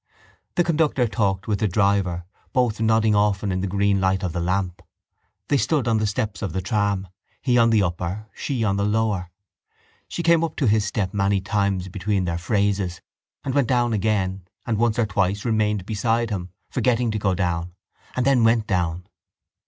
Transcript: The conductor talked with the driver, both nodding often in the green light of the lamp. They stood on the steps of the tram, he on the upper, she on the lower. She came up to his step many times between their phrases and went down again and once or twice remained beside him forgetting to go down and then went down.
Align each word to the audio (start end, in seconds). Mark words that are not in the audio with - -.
The 0.55 0.63
conductor 0.63 1.07
talked 1.07 1.45
with 1.47 1.59
the 1.59 1.67
driver, 1.67 2.25
both 2.53 2.81
nodding 2.81 3.13
often 3.13 3.51
in 3.51 3.61
the 3.61 3.67
green 3.67 4.01
light 4.01 4.23
of 4.23 4.33
the 4.33 4.39
lamp. 4.39 4.81
They 5.47 5.57
stood 5.57 5.87
on 5.87 5.99
the 5.99 6.07
steps 6.07 6.41
of 6.41 6.53
the 6.53 6.59
tram, 6.63 7.07
he 7.39 7.55
on 7.59 7.69
the 7.69 7.83
upper, 7.83 8.25
she 8.33 8.63
on 8.63 8.77
the 8.77 8.83
lower. 8.83 9.29
She 10.07 10.23
came 10.23 10.43
up 10.43 10.55
to 10.55 10.65
his 10.65 10.85
step 10.85 11.13
many 11.13 11.39
times 11.39 11.87
between 11.87 12.25
their 12.25 12.39
phrases 12.39 12.99
and 13.43 13.53
went 13.53 13.67
down 13.67 13.93
again 13.93 14.47
and 14.65 14.79
once 14.79 14.97
or 14.97 15.05
twice 15.05 15.45
remained 15.45 15.85
beside 15.85 16.31
him 16.31 16.49
forgetting 16.71 17.11
to 17.11 17.19
go 17.19 17.35
down 17.35 17.75
and 18.15 18.25
then 18.25 18.43
went 18.43 18.65
down. 18.65 19.05